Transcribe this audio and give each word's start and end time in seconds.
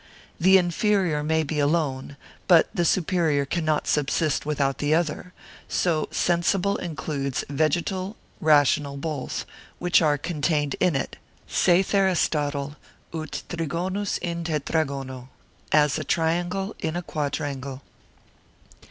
The 0.39 0.57
inferior 0.57 1.21
may 1.21 1.43
be 1.43 1.59
alone, 1.59 2.17
but 2.47 2.67
the 2.73 2.85
superior 2.85 3.45
cannot 3.45 3.85
subsist 3.85 4.47
without 4.47 4.79
the 4.79 4.95
other; 4.95 5.31
so 5.69 6.07
sensible 6.09 6.75
includes 6.77 7.43
vegetal, 7.51 8.15
rational 8.39 8.97
both; 8.97 9.45
which 9.77 10.01
are 10.01 10.17
contained 10.17 10.73
in 10.79 10.95
it 10.95 11.17
(saith 11.47 11.93
Aristotle) 11.93 12.77
ut 13.13 13.43
trigonus 13.47 14.17
in 14.23 14.43
tetragono 14.43 15.29
as 15.71 15.99
a 15.99 16.03
triangle 16.03 16.73
in 16.79 16.95
a 16.95 17.03
quadrangle. 17.03 17.83